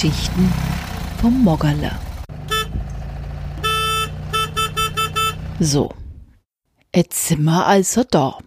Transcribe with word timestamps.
Geschichten 0.00 0.52
vom 1.20 1.42
Moggerle. 1.42 1.90
So, 5.58 5.92
jetzt 6.94 7.26
sind 7.26 7.42
wir 7.42 7.66
also 7.66 8.04
da. 8.08 8.38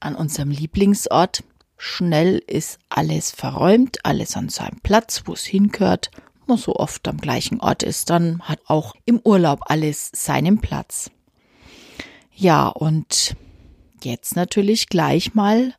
An 0.00 0.14
unserem 0.14 0.50
Lieblingsort. 0.50 1.42
Schnell 1.78 2.36
ist 2.46 2.80
alles 2.90 3.30
verräumt, 3.30 4.04
alles 4.04 4.36
an 4.36 4.50
seinem 4.50 4.78
Platz, 4.82 5.22
wo 5.24 5.32
es 5.32 5.46
hingehört. 5.46 6.10
Man 6.46 6.58
so 6.58 6.76
oft 6.76 7.08
am 7.08 7.16
gleichen 7.16 7.62
Ort 7.62 7.82
ist, 7.82 8.10
dann 8.10 8.42
hat 8.42 8.60
auch 8.66 8.94
im 9.06 9.22
Urlaub 9.24 9.60
alles 9.62 10.10
seinen 10.14 10.60
Platz. 10.60 11.10
Ja, 12.30 12.68
und 12.68 13.36
jetzt 14.02 14.36
natürlich 14.36 14.90
gleich 14.90 15.32
mal 15.32 15.72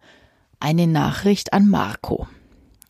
eine 0.60 0.88
Nachricht 0.88 1.54
an 1.54 1.70
Marco. 1.70 2.28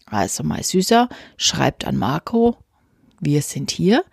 Also 0.05 0.44
mein 0.44 0.64
Süßer 0.64 1.09
schreibt 1.38 1.86
an 1.86 1.98
Marco, 1.98 2.58
wir 3.20 3.41
sind 3.41 3.72
hier. 3.72 4.04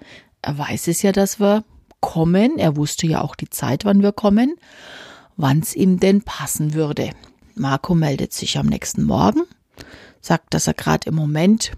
Er 0.41 0.59
weiß 0.59 0.88
es 0.88 1.02
ja, 1.02 1.12
dass 1.12 1.38
wir 1.38 1.65
kommen. 2.01 2.59
Er 2.59 2.77
wusste 2.77 3.06
ja 3.06 3.20
auch 3.20 3.34
die 3.34 3.51
Zeit, 3.51 3.84
wann 3.84 4.02
wir 4.02 4.12
kommen, 4.12 4.56
wann 5.37 5.60
es 5.60 5.74
ihm 5.74 6.01
denn 6.01 6.23
passen 6.23 6.74
würde. 6.74 7.10
Marco 7.55 7.95
meldet 7.95 8.32
sich 8.32 8.59
am 8.59 8.66
nächsten 8.66 9.05
Morgen, 9.05 9.42
sagt, 10.20 10.55
dass 10.55 10.66
er 10.66 10.74
gerade 10.74 11.09
im 11.09 11.15
Moment 11.15 11.73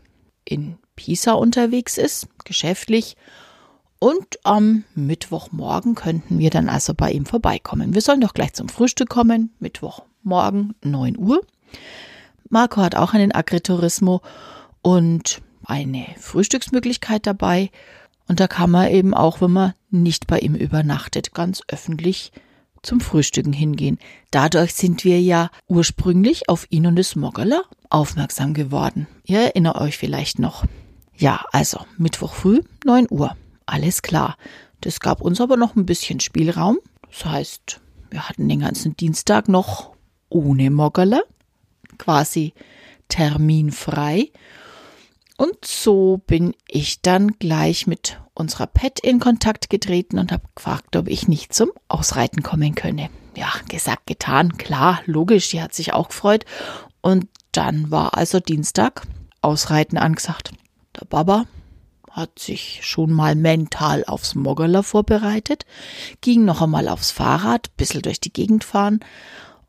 in 0.44 0.78
Pisa 0.96 1.32
unterwegs 1.32 1.98
ist, 1.98 2.28
geschäftlich. 2.44 3.16
Und 3.98 4.38
am 4.44 4.84
Mittwochmorgen 4.94 5.94
könnten 5.94 6.38
wir 6.38 6.50
dann 6.50 6.68
also 6.68 6.94
bei 6.94 7.10
ihm 7.10 7.26
vorbeikommen. 7.26 7.94
Wir 7.94 8.00
sollen 8.00 8.20
doch 8.20 8.34
gleich 8.34 8.52
zum 8.52 8.68
Frühstück 8.68 9.08
kommen, 9.08 9.54
Mittwochmorgen, 9.58 10.74
9 10.82 11.16
Uhr. 11.16 11.40
Marco 12.48 12.80
hat 12.80 12.94
auch 12.94 13.14
einen 13.14 13.32
Agriturismo 13.32 14.20
und 14.82 15.40
eine 15.64 16.06
Frühstücksmöglichkeit 16.18 17.26
dabei. 17.26 17.70
Und 18.28 18.40
da 18.40 18.48
kann 18.48 18.70
man 18.70 18.90
eben 18.90 19.14
auch, 19.14 19.40
wenn 19.40 19.50
man 19.50 19.74
nicht 19.90 20.26
bei 20.26 20.38
ihm 20.38 20.54
übernachtet, 20.54 21.34
ganz 21.34 21.62
öffentlich 21.68 22.32
zum 22.82 23.00
Frühstücken 23.00 23.52
hingehen. 23.52 23.98
Dadurch 24.30 24.74
sind 24.74 25.04
wir 25.04 25.20
ja 25.20 25.50
ursprünglich 25.68 26.48
auf 26.48 26.66
ihn 26.70 26.86
und 26.86 26.96
das 26.96 27.16
Moggerler 27.16 27.64
aufmerksam 27.90 28.54
geworden. 28.54 29.06
Ihr 29.24 29.40
erinnert 29.40 29.76
euch 29.76 29.96
vielleicht 29.96 30.38
noch. 30.38 30.64
Ja, 31.16 31.44
also 31.52 31.80
Mittwoch 31.96 32.34
früh, 32.34 32.60
9 32.84 33.06
Uhr. 33.10 33.36
Alles 33.66 34.02
klar. 34.02 34.36
Das 34.80 35.00
gab 35.00 35.20
uns 35.20 35.40
aber 35.40 35.56
noch 35.56 35.76
ein 35.76 35.86
bisschen 35.86 36.20
Spielraum. 36.20 36.78
Das 37.08 37.24
heißt, 37.24 37.80
wir 38.10 38.28
hatten 38.28 38.48
den 38.48 38.60
ganzen 38.60 38.96
Dienstag 38.96 39.48
noch 39.48 39.92
ohne 40.28 40.70
Moggerler 40.70 41.22
quasi 41.98 42.54
terminfrei. 43.08 44.30
Und 45.36 45.64
so 45.64 46.20
bin 46.26 46.54
ich 46.68 47.02
dann 47.02 47.38
gleich 47.38 47.86
mit 47.86 48.20
unserer 48.34 48.66
Pet 48.66 49.00
in 49.00 49.20
Kontakt 49.20 49.68
getreten 49.68 50.18
und 50.18 50.32
habe 50.32 50.44
gefragt, 50.54 50.96
ob 50.96 51.08
ich 51.08 51.28
nicht 51.28 51.52
zum 51.52 51.70
Ausreiten 51.88 52.42
kommen 52.42 52.74
könne. 52.74 53.10
Ja, 53.36 53.52
gesagt, 53.68 54.06
getan, 54.06 54.56
klar, 54.58 55.00
logisch, 55.06 55.48
die 55.50 55.60
hat 55.60 55.74
sich 55.74 55.92
auch 55.92 56.08
gefreut. 56.08 56.44
Und 57.00 57.28
dann 57.52 57.90
war 57.90 58.16
also 58.16 58.38
Dienstag 58.40 59.06
Ausreiten 59.42 59.98
angesagt. 59.98 60.52
Der 60.98 61.04
Baba 61.04 61.46
hat 62.10 62.38
sich 62.38 62.80
schon 62.82 63.12
mal 63.12 63.34
mental 63.34 64.04
aufs 64.04 64.36
Moggerler 64.36 64.84
vorbereitet, 64.84 65.66
ging 66.20 66.44
noch 66.44 66.62
einmal 66.62 66.88
aufs 66.88 67.10
Fahrrad, 67.10 67.76
bissel 67.76 68.02
durch 68.02 68.20
die 68.20 68.32
Gegend 68.32 68.62
fahren 68.62 69.00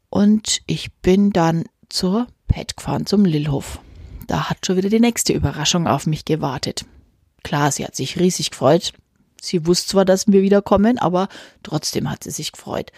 und 0.09 0.61
ich 0.67 0.93
bin 0.93 1.31
dann 1.31 1.65
zur 1.89 2.27
Pet 2.47 2.77
gefahren, 2.77 3.05
zum 3.05 3.25
Lillhof. 3.25 3.79
Da 4.27 4.49
hat 4.49 4.65
schon 4.65 4.77
wieder 4.77 4.89
die 4.89 4.99
nächste 4.99 5.33
Überraschung 5.33 5.87
auf 5.87 6.07
mich 6.07 6.25
gewartet. 6.25 6.85
Klar, 7.43 7.71
sie 7.71 7.85
hat 7.85 7.95
sich 7.95 8.19
riesig 8.19 8.51
gefreut. 8.51 8.93
Sie 9.41 9.67
wusste 9.67 9.89
zwar, 9.89 10.05
dass 10.05 10.27
wir 10.27 10.41
wiederkommen, 10.41 10.97
aber 10.97 11.27
trotzdem 11.61 12.09
hat 12.09 12.23
sie 12.23 12.31
sich 12.31 12.51
gefreut. 12.51 12.91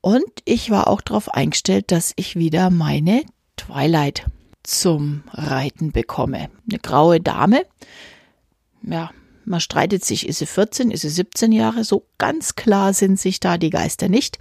Und 0.00 0.30
ich 0.44 0.70
war 0.70 0.88
auch 0.88 1.00
darauf 1.00 1.32
eingestellt, 1.32 1.90
dass 1.90 2.12
ich 2.16 2.36
wieder 2.36 2.70
meine 2.70 3.22
Twilight 3.56 4.26
zum 4.62 5.24
Reiten 5.32 5.92
bekomme. 5.92 6.50
Eine 6.68 6.78
graue 6.78 7.20
Dame. 7.20 7.64
Ja, 8.82 9.10
man 9.44 9.60
streitet 9.60 10.04
sich, 10.04 10.28
ist 10.28 10.38
sie 10.38 10.46
14, 10.46 10.90
ist 10.90 11.02
sie 11.02 11.08
17 11.08 11.52
Jahre, 11.52 11.84
so 11.84 12.06
ganz 12.18 12.54
klar 12.54 12.92
sind 12.92 13.18
sich 13.18 13.40
da 13.40 13.56
die 13.56 13.70
Geister 13.70 14.08
nicht. 14.08 14.38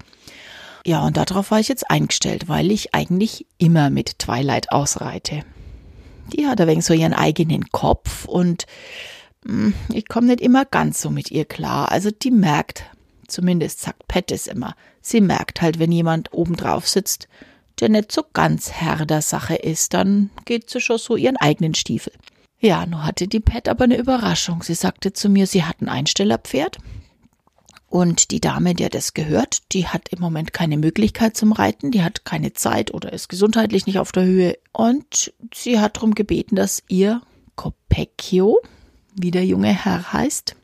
Ja, 0.88 1.06
und 1.06 1.18
darauf 1.18 1.52
war 1.52 1.60
ich 1.60 1.68
jetzt 1.68 1.92
eingestellt, 1.92 2.48
weil 2.48 2.72
ich 2.72 2.96
eigentlich 2.96 3.46
immer 3.58 3.90
mit 3.90 4.20
Twilight 4.20 4.72
ausreite. 4.72 5.44
Die 6.32 6.48
hat 6.48 6.62
ein 6.62 6.68
wenig 6.70 6.86
so 6.86 6.94
ihren 6.94 7.14
eigenen 7.14 7.70
Kopf 7.74 8.24
und 8.24 8.66
hm, 9.46 9.74
ich 9.94 10.08
komme 10.08 10.28
nicht 10.28 10.40
immer 10.40 10.64
ganz 10.64 11.02
so 11.02 11.10
mit 11.10 11.30
ihr 11.30 11.44
klar. 11.44 11.92
Also 11.92 12.10
die 12.10 12.32
merkt, 12.32 12.86
zumindest 13.28 13.82
sagt 13.82 14.08
Pat 14.08 14.32
es 14.32 14.48
immer, 14.48 14.76
sie 15.02 15.20
merkt 15.20 15.62
halt, 15.62 15.78
wenn 15.78 15.92
jemand 15.92 16.32
oben 16.32 16.56
drauf 16.56 16.88
sitzt, 16.88 17.28
der 17.82 17.90
nicht 17.90 18.14
so 18.14 18.24
ganz 18.32 18.72
Herr 18.72 19.06
der 19.06 19.22
Sache 19.22 19.56
ist, 19.56 19.94
dann 19.94 20.30
geht 20.46 20.70
sie 20.70 20.80
schon 20.80 21.00
so 21.00 21.18
ihren 21.18 21.36
eigenen 21.36 21.76
Stiefel. 21.76 22.14
Ja, 22.62 22.86
nur 22.86 23.04
hatte 23.04 23.28
die 23.28 23.42
Pat 23.42 23.68
aber 23.68 23.84
eine 23.84 23.98
Überraschung. 23.98 24.64
Sie 24.64 24.74
sagte 24.74 25.12
zu 25.12 25.28
mir, 25.28 25.48
sie 25.48 25.66
hat 25.66 25.82
ein 25.82 25.90
Einstellerpferd 25.90 26.78
und 27.90 28.32
die 28.32 28.42
Dame, 28.42 28.74
der 28.74 28.90
das 28.90 29.14
gehört, 29.14 29.62
die 29.72 29.88
hat 29.88 30.10
im 30.10 30.20
Moment 30.20 30.52
keine 30.52 30.78
Möglichkeit 30.78 31.38
zum 31.38 31.54
Reiten, 31.54 31.92
die 31.92 32.04
hat 32.04 32.26
keine 32.26 32.54
Zeit 32.54 32.94
oder 32.94 33.14
ist 33.14 33.30
gesundheitlich 33.30 33.86
nicht 33.86 33.98
auf 34.00 34.12
der 34.12 34.24
Höhe. 34.24 34.58
Und 34.74 35.34
sie 35.54 35.80
hat 35.80 35.96
darum 35.98 36.14
gebeten, 36.14 36.56
dass 36.56 36.84
ihr 36.90 37.22
Copecchio, 37.56 38.60
wie 39.16 39.32
der 39.32 39.46
junge 39.46 39.74
Herr 39.74 40.12
heißt, 40.12 40.56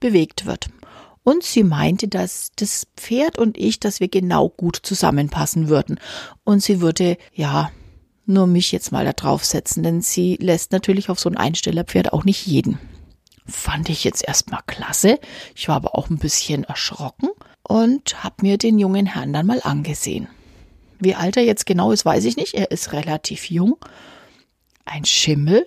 bewegt 0.00 0.46
wird. 0.46 0.68
Und 1.22 1.42
sie 1.42 1.64
meinte, 1.64 2.08
dass 2.08 2.50
das 2.56 2.86
Pferd 2.96 3.38
und 3.38 3.58
ich, 3.58 3.78
dass 3.78 4.00
wir 4.00 4.08
genau 4.08 4.48
gut 4.48 4.76
zusammenpassen 4.82 5.68
würden. 5.68 5.98
Und 6.44 6.62
sie 6.62 6.80
würde, 6.80 7.18
ja, 7.34 7.70
nur 8.26 8.46
mich 8.46 8.72
jetzt 8.72 8.90
mal 8.90 9.04
da 9.04 9.12
draufsetzen, 9.12 9.82
denn 9.82 10.00
sie 10.00 10.36
lässt 10.40 10.72
natürlich 10.72 11.10
auf 11.10 11.20
so 11.20 11.28
ein 11.28 11.36
Einstellerpferd 11.36 12.12
auch 12.12 12.24
nicht 12.24 12.46
jeden. 12.46 12.78
Fand 13.46 13.88
ich 13.90 14.04
jetzt 14.04 14.26
erstmal 14.26 14.62
klasse. 14.66 15.18
Ich 15.54 15.68
war 15.68 15.76
aber 15.76 15.96
auch 15.96 16.08
ein 16.08 16.18
bisschen 16.18 16.64
erschrocken 16.64 17.28
und 17.62 18.24
habe 18.24 18.36
mir 18.40 18.58
den 18.58 18.78
jungen 18.78 19.06
Herrn 19.06 19.32
dann 19.32 19.46
mal 19.46 19.60
angesehen. 19.62 20.28
Wie 20.98 21.14
alt 21.14 21.36
er 21.36 21.44
jetzt 21.44 21.66
genau 21.66 21.92
ist, 21.92 22.04
weiß 22.04 22.24
ich 22.24 22.36
nicht. 22.36 22.54
Er 22.54 22.70
ist 22.70 22.92
relativ 22.92 23.50
jung. 23.50 23.76
Ein 24.86 25.04
Schimmel. 25.04 25.66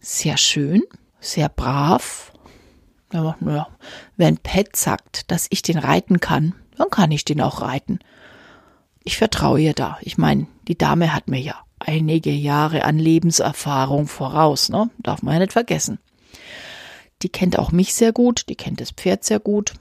Sehr 0.00 0.36
schön. 0.36 0.82
Sehr 1.20 1.48
brav. 1.48 2.32
Ja, 3.12 3.36
ja. 3.40 3.68
Wenn 4.16 4.38
Pat 4.38 4.76
sagt, 4.76 5.30
dass 5.30 5.46
ich 5.50 5.62
den 5.62 5.78
reiten 5.78 6.20
kann, 6.20 6.54
dann 6.76 6.90
kann 6.90 7.10
ich 7.10 7.24
den 7.24 7.40
auch 7.40 7.62
reiten. 7.62 8.00
Ich 9.04 9.16
vertraue 9.16 9.60
ihr 9.60 9.74
da. 9.74 9.98
Ich 10.00 10.18
meine, 10.18 10.46
die 10.68 10.78
Dame 10.78 11.14
hat 11.14 11.28
mir 11.28 11.40
ja 11.40 11.56
einige 11.78 12.30
Jahre 12.30 12.84
an 12.84 12.98
Lebenserfahrung 12.98 14.06
voraus, 14.06 14.68
ne? 14.68 14.90
Darf 14.98 15.22
man 15.22 15.34
ja 15.34 15.40
nicht 15.40 15.52
vergessen. 15.52 15.98
Die 17.22 17.28
kennt 17.28 17.58
auch 17.58 17.72
mich 17.72 17.94
sehr 17.94 18.12
gut, 18.12 18.48
die 18.48 18.56
kennt 18.56 18.80
das 18.80 18.90
Pferd 18.90 19.24
sehr 19.24 19.40
gut. 19.40 19.74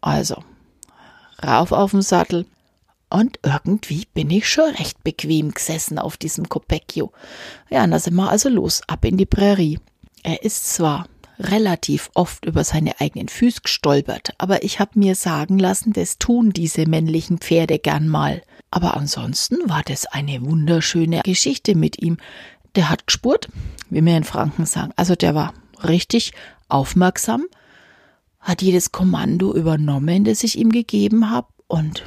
Also, 0.00 0.42
rauf 1.44 1.72
auf 1.72 1.92
den 1.92 2.02
Sattel. 2.02 2.46
Und 3.08 3.40
irgendwie 3.42 4.06
bin 4.14 4.30
ich 4.30 4.48
schon 4.48 4.70
recht 4.74 5.02
bequem 5.02 5.52
gesessen 5.52 5.98
auf 5.98 6.16
diesem 6.16 6.48
Copecchio. 6.48 7.12
Ja, 7.68 7.84
und 7.84 7.98
sind 7.98 8.14
wir 8.14 8.30
also 8.30 8.48
los, 8.48 8.82
ab 8.86 9.04
in 9.04 9.16
die 9.16 9.26
Prärie. 9.26 9.80
Er 10.22 10.44
ist 10.44 10.72
zwar 10.72 11.06
relativ 11.40 12.10
oft 12.14 12.44
über 12.44 12.62
seine 12.64 13.00
eigenen 13.00 13.28
Füße 13.28 13.62
gestolpert, 13.62 14.34
aber 14.38 14.62
ich 14.62 14.78
habe 14.78 14.98
mir 14.98 15.14
sagen 15.14 15.58
lassen, 15.58 15.92
das 15.92 16.18
tun 16.18 16.50
diese 16.50 16.86
männlichen 16.86 17.38
Pferde 17.38 17.78
gern 17.78 18.08
mal. 18.08 18.42
Aber 18.70 18.96
ansonsten 18.96 19.56
war 19.68 19.82
das 19.82 20.06
eine 20.06 20.42
wunderschöne 20.42 21.22
Geschichte 21.24 21.74
mit 21.74 22.00
ihm. 22.00 22.18
Der 22.76 22.90
hat 22.90 23.06
gespurt, 23.06 23.48
wie 23.88 24.04
wir 24.04 24.16
in 24.16 24.24
Franken 24.24 24.66
sagen. 24.66 24.92
Also 24.96 25.16
der 25.16 25.34
war 25.34 25.54
richtig 25.82 26.32
aufmerksam, 26.70 27.44
hat 28.38 28.62
jedes 28.62 28.92
Kommando 28.92 29.54
übernommen, 29.54 30.24
das 30.24 30.42
ich 30.42 30.58
ihm 30.58 30.70
gegeben 30.70 31.30
habe 31.30 31.48
und 31.66 32.04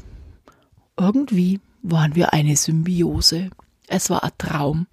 irgendwie 0.98 1.60
waren 1.82 2.16
wir 2.16 2.34
eine 2.34 2.56
Symbiose. 2.56 3.50
Es 3.88 4.10
war 4.10 4.24
ein 4.24 4.32
Traum, 4.38 4.88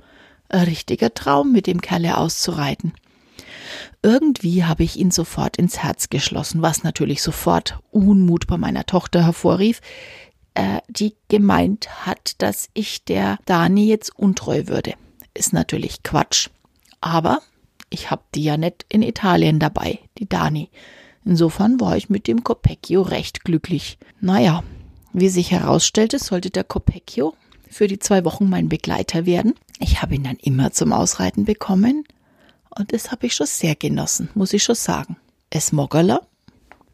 ein 0.49 0.64
richtiger 0.64 1.14
Traum, 1.14 1.52
mit 1.52 1.67
dem 1.67 1.81
Kerle 1.81 2.19
auszureiten. 2.19 2.93
Irgendwie 4.02 4.64
habe 4.64 4.82
ich 4.82 4.96
ihn 4.96 5.11
sofort 5.11 5.56
ins 5.56 5.78
Herz 5.78 6.08
geschlossen, 6.08 6.62
was 6.62 6.82
natürlich 6.82 7.23
sofort 7.23 7.78
Unmut 7.90 8.46
bei 8.46 8.56
meiner 8.56 8.87
Tochter 8.87 9.25
hervorrief, 9.25 9.81
äh, 10.55 10.81
die 10.88 11.14
gemeint 11.28 12.06
hat, 12.06 12.43
dass 12.43 12.69
ich 12.75 13.05
der 13.05 13.38
Dani 13.44 13.87
jetzt 13.87 14.16
untreu 14.16 14.66
würde. 14.66 14.94
Ist 15.34 15.52
natürlich 15.52 16.02
Quatsch. 16.02 16.49
Aber 17.00 17.40
ich 17.90 18.10
hab 18.10 18.31
die 18.32 18.44
ja 18.44 18.56
nicht 18.56 18.87
in 18.88 19.02
Italien 19.02 19.58
dabei, 19.58 19.98
die 20.19 20.28
Dani. 20.28 20.70
Insofern 21.25 21.81
war 21.81 21.96
ich 21.96 22.08
mit 22.08 22.26
dem 22.26 22.42
Copecchio 22.44 23.02
recht 23.02 23.44
glücklich. 23.44 23.98
Naja, 24.20 24.62
wie 25.12 25.28
sich 25.28 25.50
herausstellte, 25.50 26.19
sollte 26.19 26.50
der 26.50 26.64
Copecchio 26.64 27.34
für 27.69 27.88
die 27.88 27.98
zwei 27.98 28.25
Wochen 28.25 28.48
mein 28.48 28.69
Begleiter 28.69 29.26
werden. 29.26 29.54
Ich 29.78 30.02
habe 30.02 30.14
ihn 30.14 30.25
dann 30.25 30.37
immer 30.37 30.72
zum 30.72 30.92
Ausreiten 30.92 31.44
bekommen. 31.44 32.04
Und 32.76 32.92
das 32.92 33.10
habe 33.10 33.26
ich 33.26 33.34
schon 33.34 33.46
sehr 33.46 33.75
genossen, 33.75 34.31
muss 34.34 34.52
ich 34.52 34.62
schon 34.62 34.76
sagen. 34.76 35.16
Es 35.50 35.72
Moggerler 35.72 36.22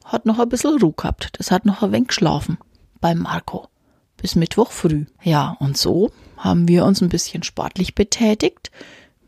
hat 0.05 0.25
noch 0.25 0.39
ein 0.39 0.49
bisschen 0.49 0.79
Ruhe 0.81 0.95
gehabt. 0.97 1.31
Das 1.33 1.51
hat 1.51 1.67
noch 1.67 1.83
ein 1.83 1.93
wenig 1.93 2.09
geschlafen 2.09 2.59
beim 3.01 3.19
Marco. 3.19 3.69
Bis 4.17 4.35
Mittwoch 4.35 4.71
früh. 4.71 5.05
Ja, 5.23 5.57
und 5.61 5.77
so 5.77 6.11
haben 6.37 6.69
wir 6.69 6.85
uns 6.85 7.03
ein 7.03 7.11
bisschen 7.11 7.43
sportlich 7.43 7.95
betätigt. 7.95 8.71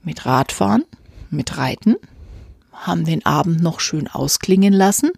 Mit 0.02 0.24
Radfahren, 0.24 0.84
mit 1.30 1.56
Reiten. 1.56 1.96
Haben 2.72 3.04
den 3.04 3.26
Abend 3.26 3.62
noch 3.62 3.80
schön 3.80 4.08
ausklingen 4.08 4.72
lassen. 4.72 5.10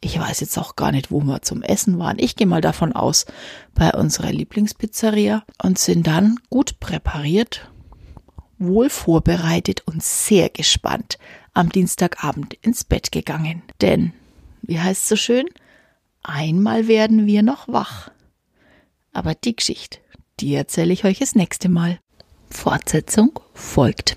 Ich 0.00 0.18
weiß 0.18 0.40
jetzt 0.40 0.56
auch 0.58 0.76
gar 0.76 0.92
nicht, 0.92 1.10
wo 1.10 1.20
wir 1.22 1.42
zum 1.42 1.62
Essen 1.62 1.98
waren. 1.98 2.18
Ich 2.18 2.36
gehe 2.36 2.46
mal 2.46 2.60
davon 2.60 2.92
aus, 2.92 3.26
bei 3.74 3.92
unserer 3.92 4.32
Lieblingspizzeria 4.32 5.44
und 5.62 5.78
sind 5.78 6.06
dann 6.06 6.36
gut 6.50 6.78
präpariert, 6.78 7.70
wohl 8.58 8.90
vorbereitet 8.90 9.82
und 9.86 10.02
sehr 10.02 10.50
gespannt 10.50 11.18
am 11.52 11.70
Dienstagabend 11.70 12.54
ins 12.62 12.84
Bett 12.84 13.10
gegangen. 13.10 13.62
Denn, 13.80 14.12
wie 14.62 14.78
heißt 14.78 15.02
es 15.02 15.08
so 15.08 15.16
schön, 15.16 15.46
einmal 16.22 16.86
werden 16.86 17.26
wir 17.26 17.42
noch 17.42 17.66
wach. 17.66 18.10
Aber 19.12 19.34
die 19.34 19.56
Geschichte, 19.56 19.98
die 20.38 20.54
erzähle 20.54 20.92
ich 20.92 21.04
euch 21.04 21.18
das 21.18 21.34
nächste 21.34 21.68
Mal. 21.68 21.98
Fortsetzung 22.50 23.40
folgt. 23.54 24.16